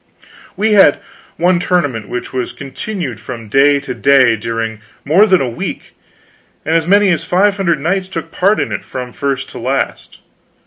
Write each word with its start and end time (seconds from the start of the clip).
We 0.57 0.71
had 0.73 0.97
one 1.37 1.59
tournament 1.59 2.09
which 2.09 2.33
was 2.33 2.53
continued 2.53 3.19
from 3.19 3.49
day 3.49 3.79
to 3.81 3.93
day 3.93 4.35
during 4.35 4.81
more 5.05 5.27
than 5.27 5.41
a 5.41 5.47
week, 5.47 5.93
and 6.65 6.75
as 6.75 6.87
many 6.87 7.09
as 7.11 7.23
five 7.23 7.57
hundred 7.57 7.79
knights 7.79 8.09
took 8.09 8.31
part 8.31 8.59
in 8.59 8.71
it, 8.71 8.83
from 8.83 9.13
first 9.13 9.51
to 9.51 9.59
last. 9.59 10.17